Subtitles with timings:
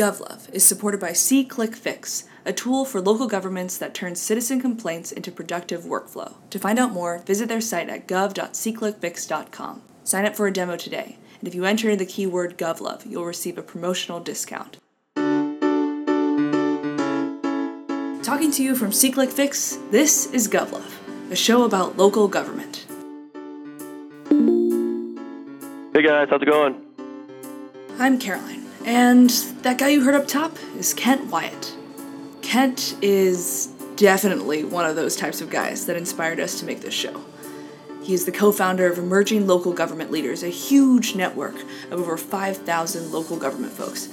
[0.00, 5.30] GovLove is supported by SeeClickFix, a tool for local governments that turns citizen complaints into
[5.30, 6.36] productive workflow.
[6.48, 9.82] To find out more, visit their site at gov.seeclickfix.com.
[10.04, 13.58] Sign up for a demo today, and if you enter the keyword GovLove, you'll receive
[13.58, 14.78] a promotional discount.
[18.24, 22.86] Talking to you from SeeClickFix, this is GovLove, a show about local government.
[25.92, 26.80] Hey guys, how's it going?
[27.98, 29.30] I'm Caroline, and
[29.62, 31.74] that guy you heard up top is Kent Wyatt.
[32.42, 33.66] Kent is
[33.96, 37.22] definitely one of those types of guys that inspired us to make this show.
[38.02, 41.54] He is the co founder of Emerging Local Government Leaders, a huge network
[41.90, 44.08] of over 5,000 local government folks.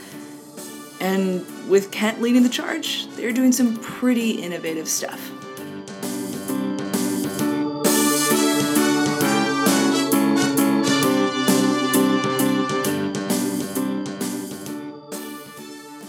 [0.99, 5.31] And with Kent leading the charge, they're doing some pretty innovative stuff.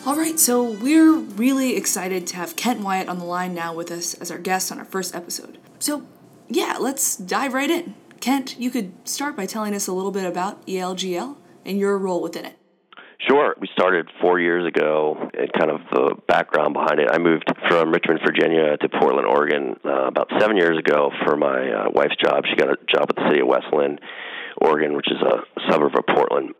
[0.08, 3.90] All right, so we're really excited to have Kent Wyatt on the line now with
[3.90, 5.58] us as our guest on our first episode.
[5.80, 6.06] So,
[6.48, 7.94] yeah, let's dive right in.
[8.18, 12.22] Kent, you could start by telling us a little bit about ELGL and your role
[12.22, 12.56] within it.
[13.28, 13.54] Sure.
[13.60, 17.08] We started four years ago, and kind of the background behind it.
[17.12, 21.70] I moved from Richmond, Virginia to Portland, Oregon uh, about seven years ago for my
[21.70, 22.44] uh, wife's job.
[22.48, 23.98] She got a job at the city of West Linn,
[24.62, 26.54] Oregon, which is a suburb of Portland.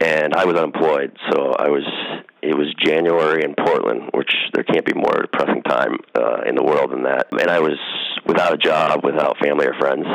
[0.00, 1.84] And I was unemployed, so I was.
[2.48, 6.64] It was January in Portland, which there can't be more depressing time uh, in the
[6.64, 7.28] world than that.
[7.32, 7.78] And I was
[8.26, 10.06] without a job, without family or friends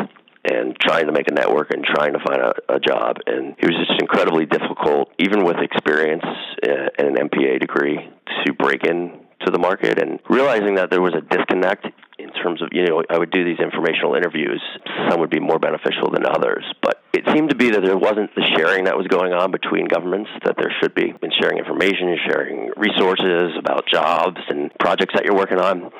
[0.45, 3.17] and trying to make a network and trying to find a, a job.
[3.25, 7.99] And it was just incredibly difficult, even with experience uh, and an MPA degree,
[8.45, 11.87] to break in to the market and realizing that there was a disconnect
[12.19, 14.61] in terms of you know I would do these informational interviews.
[15.09, 16.65] Some would be more beneficial than others.
[16.81, 19.87] But it seemed to be that there wasn't the sharing that was going on between
[19.87, 25.25] governments that there should be in sharing information sharing resources about jobs and projects that
[25.25, 25.91] you're working on.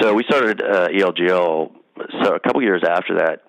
[0.00, 1.72] So we started uh, ELGL
[2.22, 3.42] so a couple years after that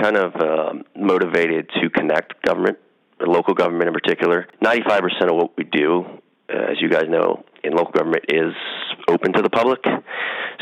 [0.00, 2.78] kind of uh, motivated to connect government,
[3.20, 4.46] local government in particular.
[4.62, 6.04] 95% of what we do,
[6.52, 8.54] uh, as you guys know, in local government is
[9.08, 9.80] open to the public.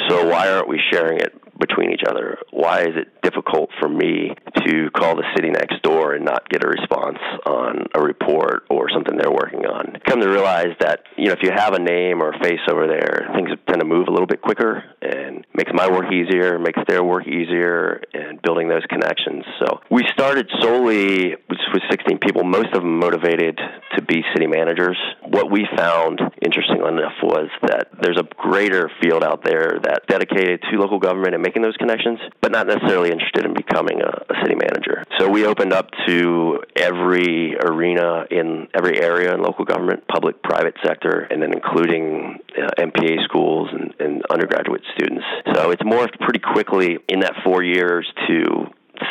[0.08, 2.38] So why aren't we sharing it between each other?
[2.50, 4.34] Why is it difficult for me
[4.66, 8.88] to call the city next door and not get a response on a report or
[8.90, 9.98] something they're working on?
[10.06, 12.86] Come to realize that you know if you have a name or a face over
[12.86, 16.80] there, things tend to move a little bit quicker and makes my work easier, makes
[16.88, 19.44] their work easier, and building those connections.
[19.60, 23.58] So we started solely with 16 people, most of them motivated
[23.96, 24.96] to be city managers.
[25.28, 30.62] What we found, interestingly enough, was that there's a greater field out there that dedicated
[30.70, 34.34] to local government and making those connections, but not necessarily interested in becoming a, a
[34.42, 35.04] city manager.
[35.18, 40.74] So we opened up to every arena in every area in local government, public, private
[40.84, 45.24] sector, and then including uh, MPA schools and, and undergraduate students.
[45.54, 48.66] So it's morphed pretty quickly in that four years to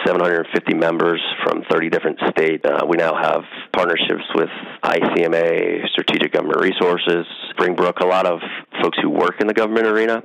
[0.05, 2.63] 750 members from 30 different states.
[2.65, 3.43] Uh, we now have
[3.73, 4.49] partnerships with
[4.83, 8.39] ICMA, Strategic Government Resources, Springbrook, a lot of
[8.81, 10.23] folks who work in the government arena,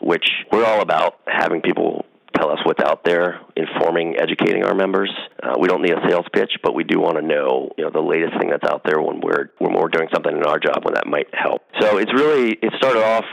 [0.00, 2.04] which we're all about having people
[2.38, 5.10] tell us what's out there, informing, educating our members.
[5.42, 7.90] Uh, we don't need a sales pitch, but we do want to know, you know,
[7.90, 10.84] the latest thing that's out there when we're when we're doing something in our job
[10.84, 11.62] when that might help.
[11.80, 13.24] So it's really it started off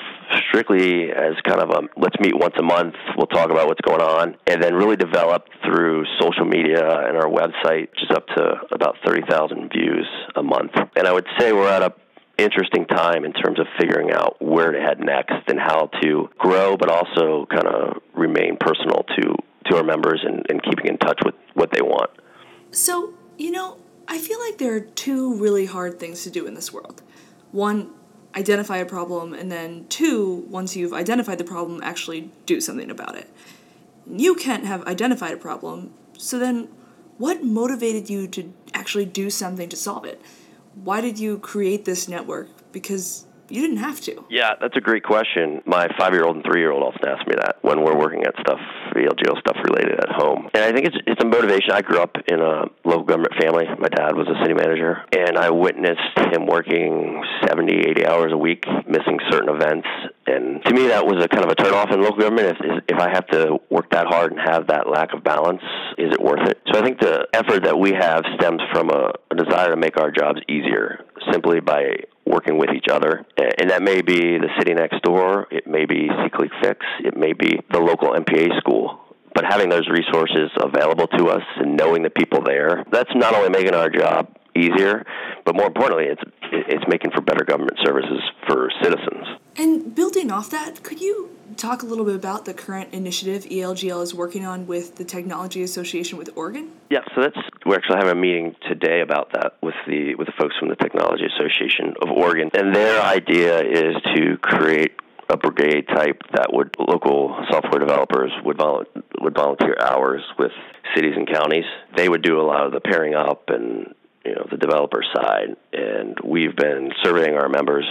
[0.49, 4.01] strictly as kind of a let's meet once a month, we'll talk about what's going
[4.01, 8.55] on, and then really developed through social media and our website, which is up to
[8.71, 10.71] about 30,000 views a month.
[10.95, 11.93] And I would say we're at a
[12.37, 16.75] interesting time in terms of figuring out where to head next and how to grow,
[16.75, 19.35] but also kind of remain personal to
[19.67, 22.11] to our members and, and keeping in touch with what they want.
[22.69, 26.53] So, you know, I feel like there are two really hard things to do in
[26.53, 27.01] this world.
[27.51, 27.91] One,
[28.35, 33.15] identify a problem, and then two, once you've identified the problem, actually do something about
[33.15, 33.29] it.
[34.07, 36.67] You can't have identified a problem, so then
[37.17, 40.21] what motivated you to actually do something to solve it?
[40.75, 42.49] Why did you create this network?
[42.71, 44.25] Because you didn't have to.
[44.29, 45.61] Yeah, that's a great question.
[45.65, 48.23] My five year old and three year old often ask me that when we're working
[48.23, 48.59] at stuff,
[48.95, 50.49] ELGL stuff related at home.
[50.53, 51.71] And I think it's it's a motivation.
[51.71, 53.65] I grew up in a local government family.
[53.79, 58.37] My dad was a city manager, and I witnessed him working 70, 80 hours a
[58.37, 59.87] week, missing certain events.
[60.27, 62.57] And to me, that was a kind of a turnoff in local government.
[62.57, 65.61] If, if I have to work that hard and have that lack of balance,
[65.97, 66.59] is it worth it?
[66.71, 69.97] So I think the effort that we have stems from a, a desire to make
[69.97, 73.25] our jobs easier simply by working with each other.
[73.37, 77.33] And that may be the city next door, it may be SeeClick Fix, it may
[77.33, 78.99] be the local MPA school.
[79.33, 83.49] But having those resources available to us and knowing the people there, that's not only
[83.49, 85.05] making our job easier.
[85.43, 89.25] But more importantly, it's it's making for better government services for citizens.
[89.57, 94.01] And building off that, could you talk a little bit about the current initiative ELGL
[94.01, 96.71] is working on with the Technology Association with Oregon?
[96.89, 100.33] Yeah, so that's we're actually having a meeting today about that with the with the
[100.39, 104.93] folks from the Technology Association of Oregon, and their idea is to create
[105.29, 108.85] a brigade type that would local software developers would vol-
[109.19, 110.51] would volunteer hours with
[110.95, 111.65] cities and counties.
[111.97, 115.55] They would do a lot of the pairing up and you know the developer side,
[115.73, 117.85] and we've been surveying our members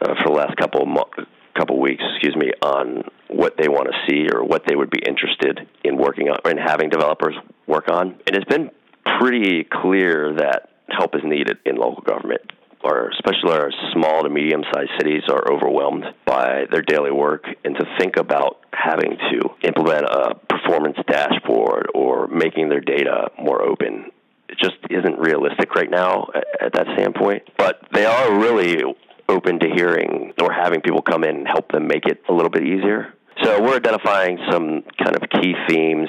[0.00, 1.10] uh, for the last couple mo-
[1.56, 5.00] couple weeks, excuse me, on what they want to see or what they would be
[5.04, 7.34] interested in working on and having developers
[7.66, 8.16] work on.
[8.26, 8.70] And it's been
[9.18, 12.42] pretty clear that help is needed in local government.
[12.82, 17.76] Or especially our small to medium sized cities are overwhelmed by their daily work and
[17.76, 24.10] to think about having to implement a performance dashboard or making their data more open
[24.50, 26.26] it just isn't realistic right now
[26.60, 27.44] at that standpoint.
[27.56, 28.82] But they are really
[29.28, 32.50] open to hearing or having people come in and help them make it a little
[32.50, 33.14] bit easier.
[33.42, 36.08] So we're identifying some kind of key themes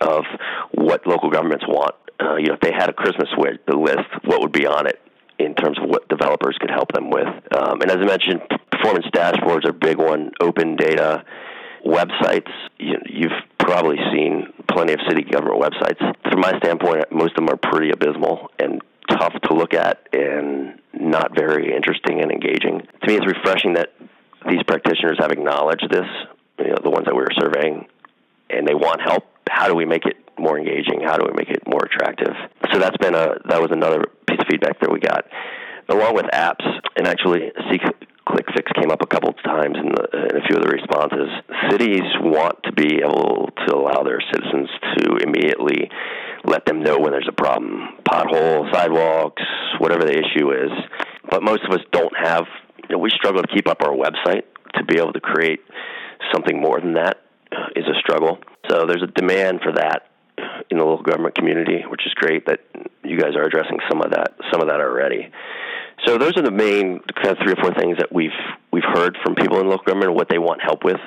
[0.00, 0.24] of
[0.72, 4.52] what local governments want uh, you know, if they had a Christmas list, what would
[4.52, 5.00] be on it?
[5.38, 7.28] in terms of what developers could help them with.
[7.54, 8.40] Um, and as I mentioned,
[8.70, 10.30] performance dashboards are a big one.
[10.40, 11.24] Open data
[11.84, 12.50] websites.
[12.78, 15.98] You, you've probably seen plenty of city government websites.
[16.30, 20.80] From my standpoint, most of them are pretty abysmal and tough to look at and
[20.92, 22.80] not very interesting and engaging.
[22.80, 23.92] To me, it's refreshing that
[24.48, 26.06] these practitioners have acknowledged this.
[26.58, 27.86] You know, the ones that we were surveying,
[28.48, 29.24] and they want help.
[29.48, 31.00] How do we make it more engaging?
[31.04, 32.34] How do we make it more attractive?
[32.72, 35.24] So that's been a that was another piece of feedback that we got,
[35.88, 36.64] along with apps.
[36.96, 37.78] And actually, See
[38.28, 40.68] Click Fix came up a couple of times in, the, in a few of the
[40.68, 41.30] responses.
[41.70, 45.88] Cities want to be able to allow their citizens to immediately
[46.44, 49.42] let them know when there's a problem, pothole, sidewalks,
[49.78, 50.70] whatever the issue is.
[51.30, 52.46] But most of us don't have.
[52.88, 54.42] You know, we struggle to keep up our website
[54.74, 55.60] to be able to create
[56.32, 57.25] something more than that
[57.74, 58.38] is a struggle.
[58.68, 60.08] So there's a demand for that
[60.70, 62.60] in the local government community, which is great that
[63.04, 65.30] you guys are addressing some of that some of that already.
[66.06, 68.36] So those are the main kind of three or four things that we've
[68.72, 71.00] we've heard from people in local government what they want help with.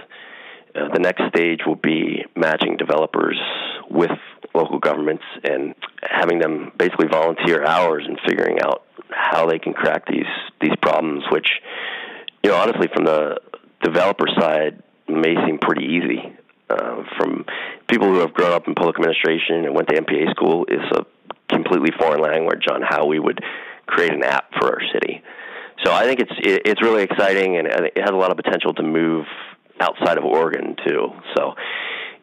[0.76, 3.40] Uh, the next stage will be matching developers
[3.90, 4.12] with
[4.54, 10.06] local governments and having them basically volunteer hours and figuring out how they can crack
[10.08, 10.30] these
[10.62, 11.50] these problems, which
[12.44, 13.40] you know honestly from the
[13.84, 16.38] developer side may seem pretty easy
[16.70, 17.46] uh, from
[17.88, 21.06] people who have grown up in public administration and went to MPA school is a
[21.50, 23.44] completely foreign language on how we would
[23.88, 25.24] create an app for our city.
[25.84, 28.84] So I think it's it's really exciting and it has a lot of potential to
[28.84, 29.26] move
[29.80, 31.10] outside of Oregon too.
[31.36, 31.56] So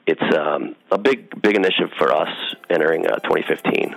[0.06, 2.28] it's um, a big big initiative for us
[2.70, 3.94] entering uh, 2015.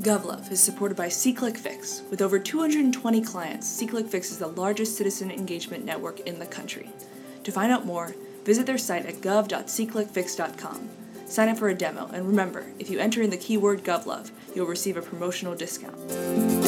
[0.00, 2.10] GovLove is supported by SeeClickFix.
[2.10, 6.90] With over 220 clients, SeeClickFix is the largest citizen engagement network in the country.
[7.44, 10.88] To find out more, visit their site at gov.seeclickfix.com.
[11.26, 14.66] Sign up for a demo, and remember, if you enter in the keyword GovLove, you'll
[14.66, 16.63] receive a promotional discount.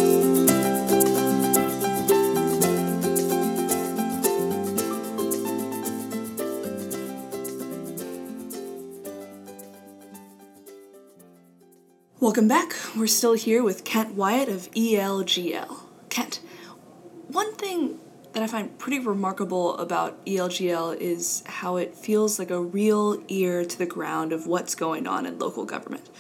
[12.26, 12.75] Welcome back.
[12.96, 15.76] We're still here with Kent Wyatt of ELGL.
[16.08, 16.40] Kent,
[17.28, 18.00] one thing
[18.33, 23.64] that I find pretty remarkable about ELGL is how it feels like a real ear
[23.64, 26.11] to the ground of what's going on in local government.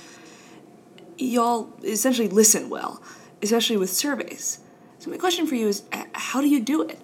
[1.18, 3.02] Y'all essentially listen well,
[3.42, 4.60] especially with surveys.
[5.00, 5.82] So, my question for you is
[6.12, 7.00] how do you do it?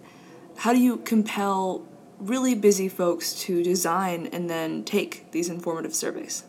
[0.59, 1.85] How do you compel
[2.21, 6.45] really busy folks to design and then take these informative surveys?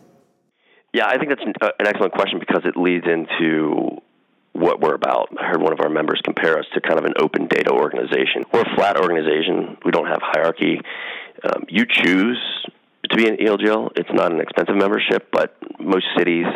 [0.94, 3.98] Yeah, I think that's an, uh, an excellent question because it leads into
[4.52, 5.28] what we're about.
[5.36, 8.44] I heard one of our members compare us to kind of an open data organization.
[8.52, 9.76] We're a flat organization.
[9.84, 10.80] We don't have hierarchy.
[11.42, 12.38] Um, you choose
[13.10, 13.90] to be an ELGL.
[13.96, 16.46] It's not an expensive membership, but most cities,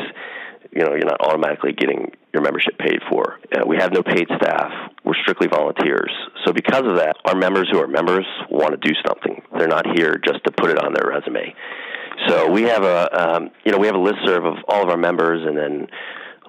[0.70, 3.40] you know, you're not automatically getting your membership paid for.
[3.52, 4.70] Uh, we have no paid staff.
[5.04, 6.14] We're strictly volunteers.
[6.46, 9.42] So because of that, our members who are members want to do something.
[9.58, 11.56] They're not here just to put it on their resume.
[12.26, 14.88] So we have a um, you know we have a list serve of all of
[14.88, 15.86] our members, and then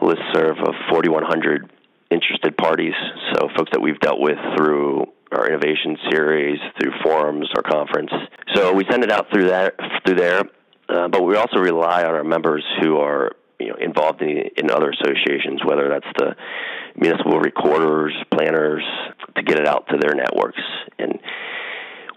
[0.01, 1.71] a list serve of 4,100
[2.09, 2.93] interested parties.
[3.33, 8.11] So folks that we've dealt with through our innovation series, through forums, our conference.
[8.55, 10.43] So we send it out through that through there,
[10.89, 14.71] uh, but we also rely on our members who are you know involved in, in
[14.71, 16.35] other associations, whether that's the
[16.95, 18.83] municipal recorders, planners,
[19.35, 20.61] to get it out to their networks.
[20.97, 21.19] And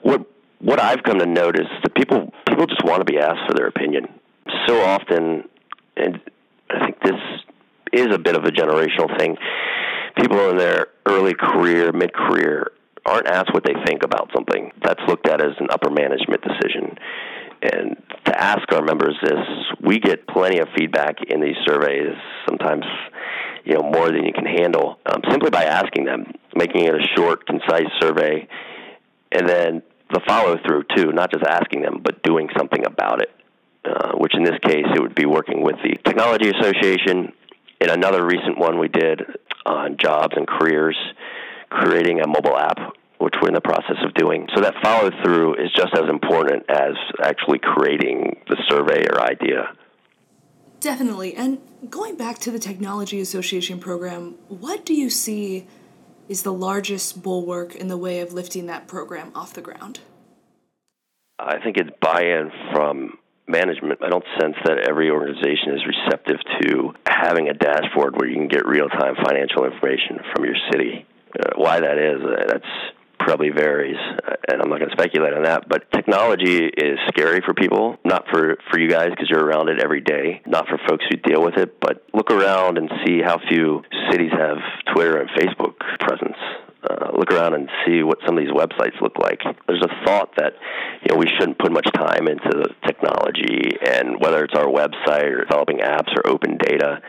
[0.03, 0.27] what
[0.63, 3.55] what I've come to notice is that people people just want to be asked for
[3.55, 4.09] their opinion.
[4.67, 5.49] So often,
[5.97, 6.21] and
[6.71, 7.21] I think this
[7.93, 9.37] is a bit of a generational thing.
[10.17, 12.73] People in their early career, mid career,
[13.05, 14.71] aren't asked what they think about something.
[14.83, 16.97] That's looked at as an upper management decision.
[17.63, 19.39] And to ask our members this,
[19.81, 22.17] we get plenty of feedback in these surveys,
[22.49, 22.85] sometimes
[23.65, 27.03] you know more than you can handle, um, simply by asking them, making it a
[27.17, 28.49] short, concise survey,
[29.31, 33.31] and then the follow through too, not just asking them, but doing something about it.
[33.85, 37.33] Uh, which in this case it would be working with the Technology Association.
[37.81, 39.23] In another recent one we did
[39.67, 40.97] on jobs and careers,
[41.69, 42.79] creating a mobile app,
[43.19, 44.47] which we're in the process of doing.
[44.55, 49.75] So that follow through is just as important as actually creating the survey or idea.
[50.79, 51.35] Definitely.
[51.35, 51.59] And
[51.91, 55.67] going back to the Technology Association program, what do you see
[56.29, 60.01] is the largest bulwark in the way of lifting that program off the ground?
[61.39, 64.01] I think it's buy in from management.
[64.03, 68.49] I don't sense that every organization is receptive to having a dashboard where you can
[68.49, 71.07] get real time financial information from your city.
[71.39, 72.73] Uh, why that is, uh, that's
[73.19, 75.69] probably varies, uh, and I'm not going to speculate on that.
[75.69, 79.81] But technology is scary for people, not for for you guys because you're around it
[79.83, 81.81] every day, not for folks who deal with it.
[81.81, 84.59] But look around and see how few cities have
[84.93, 86.37] Twitter and Facebook presence.
[86.83, 89.41] Uh, look around and see what some of these websites look like.
[89.69, 90.55] There's a thought that
[91.03, 95.45] you know we shouldn't put much time into technology, and whether it's our website or
[95.45, 97.01] developing apps or open data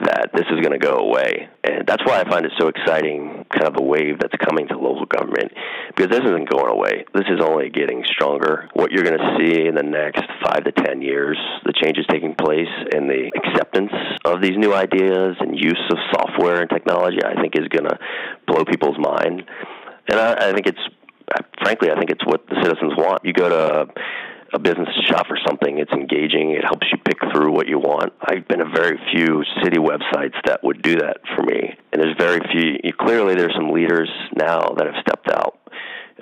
[0.00, 1.48] that this is going to go away.
[1.64, 4.76] And that's why I find it so exciting, kind of the wave that's coming to
[4.76, 5.52] local government,
[5.88, 7.06] because this isn't going away.
[7.14, 8.68] This is only getting stronger.
[8.74, 12.34] What you're going to see in the next five to ten years, the changes taking
[12.34, 13.92] place and the acceptance
[14.24, 17.98] of these new ideas and use of software and technology, I think is going to
[18.46, 19.44] blow people's mind.
[20.08, 20.84] And I, I think it's,
[21.62, 23.24] frankly, I think it's what the citizens want.
[23.24, 23.92] You go to
[24.52, 25.78] a business shop for something.
[25.78, 26.52] It's engaging.
[26.52, 28.12] It helps you pick through what you want.
[28.20, 32.16] I've been to very few city websites that would do that for me, and there's
[32.18, 32.92] very few.
[32.98, 35.58] Clearly, there's some leaders now that have stepped out.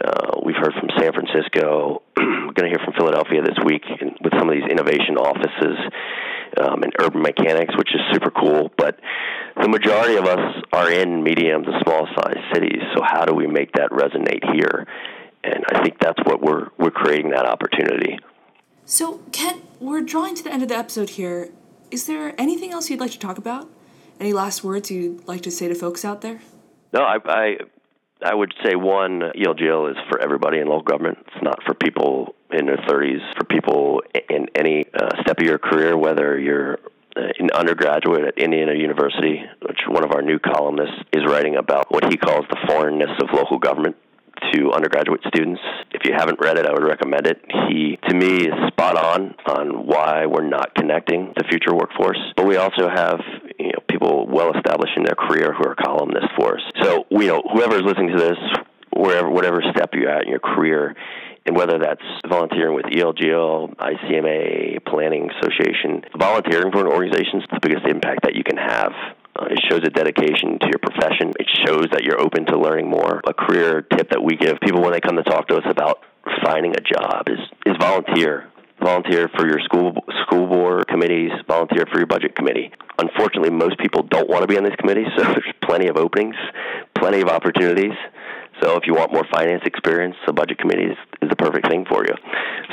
[0.03, 2.03] Uh, we've heard from San Francisco.
[2.17, 5.79] We're going to hear from Philadelphia this week in, with some of these innovation offices
[6.61, 8.73] um, and urban mechanics, which is super cool.
[8.77, 8.99] But
[9.61, 12.83] the majority of us are in medium to small size cities.
[12.97, 14.87] So how do we make that resonate here?
[15.45, 18.19] And I think that's what we're we're creating that opportunity.
[18.87, 21.51] So, Kent, we're drawing to the end of the episode here.
[21.91, 23.69] Is there anything else you'd like to talk about?
[24.21, 26.41] Any last words you'd like to say to folks out there?
[26.93, 27.57] No, I I,
[28.23, 31.19] I would say one, ELGL is for everybody in local government.
[31.27, 35.59] It's not for people in their 30s, for people in any uh, step of your
[35.59, 36.79] career, whether you're
[37.17, 41.91] uh, an undergraduate at Indiana University, which one of our new columnists is writing about
[41.91, 43.97] what he calls the foreignness of local government
[44.53, 45.61] to undergraduate students.
[45.93, 47.41] If you haven't read it, I would recommend it.
[47.69, 52.19] He, to me, is spot on on why we're not connecting the future workforce.
[52.37, 53.21] But we also have
[53.59, 56.63] you know people well established in their career who are columnists for us.
[56.83, 58.39] So you know whoever is listening to this,
[58.97, 60.95] wherever whatever step you're at in your career,
[61.47, 67.61] and whether that's volunteering with ELGL, ICMA, Planning Association, volunteering for an organization is the
[67.61, 68.93] biggest impact that you can have
[69.37, 71.33] uh, it shows a dedication to your profession.
[71.39, 73.21] It shows that you're open to learning more.
[73.27, 76.01] A career tip that we give people when they come to talk to us about
[76.45, 78.51] finding a job is is volunteer.
[78.81, 81.31] Volunteer for your school school board committees.
[81.49, 82.71] Volunteer for your budget committee.
[82.99, 86.37] Unfortunately, most people don't want to be on these committees, so there's plenty of openings,
[86.95, 87.97] plenty of opportunities.
[88.63, 91.85] So if you want more finance experience, the budget committee is, is the perfect thing
[91.89, 92.15] for you.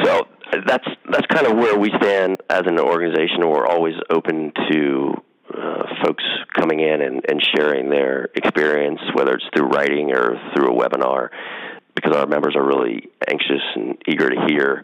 [0.04, 0.28] So
[0.68, 3.50] that's that's kind of where we stand as an organization.
[3.50, 5.14] We're always open to
[5.56, 6.24] uh, folks
[6.56, 11.30] coming in and, and sharing their experience, whether it's through writing or through a webinar,
[11.96, 14.84] because our members are really anxious and eager to hear,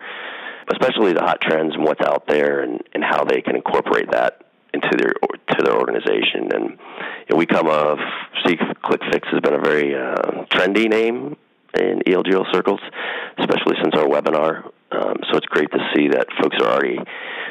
[0.71, 4.43] especially the hot trends and what's out there and, and how they can incorporate that
[4.73, 5.13] into their
[5.55, 6.51] to their organization.
[6.53, 7.97] And you know, we come of
[8.45, 11.35] See Click Fix has been a very uh, trendy name
[11.79, 12.79] in ELGL circles,
[13.37, 14.71] especially since our webinar.
[14.91, 16.99] Um, so it's great to see that folks are already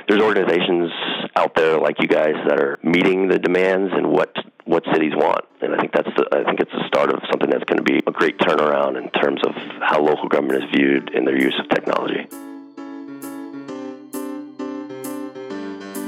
[0.08, 0.90] there's organizations
[1.34, 5.44] out there like you guys that are meeting the demands and what what cities want,
[5.60, 7.84] and I think that's the, I think it's the start of something that's going to
[7.84, 11.54] be a great turnaround in terms of how local government is viewed in their use
[11.60, 12.26] of technology.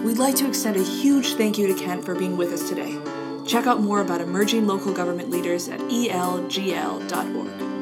[0.05, 2.99] We'd like to extend a huge thank you to Kent for being with us today.
[3.47, 7.78] Check out more about emerging local government leaders at elgl.org.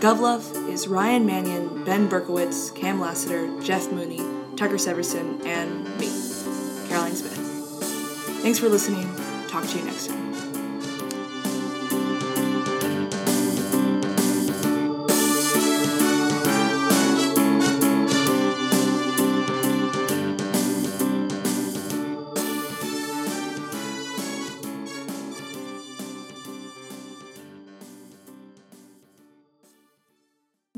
[0.00, 4.20] GovLove is Ryan Mannion, Ben Berkowitz, Cam Lassiter, Jeff Mooney,
[4.54, 6.08] Tucker Severson, and me,
[6.88, 8.42] Caroline Smith.
[8.42, 9.08] Thanks for listening.
[9.48, 10.25] Talk to you next time.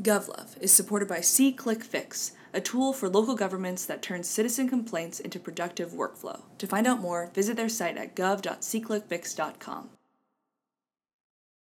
[0.09, 5.39] GovLove is supported by SeeClickFix, a tool for local governments that turns citizen complaints into
[5.39, 6.41] productive workflow.
[6.57, 9.91] To find out more, visit their site at gov.seeclickfix.com.